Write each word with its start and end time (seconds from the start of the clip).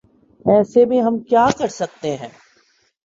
ایسے 0.45 0.85
میں 0.85 1.01
ہم 1.01 1.19
کیا 1.19 1.45
کر 1.57 1.67
سکتے 1.71 2.15
ہیں۔ 2.17 2.29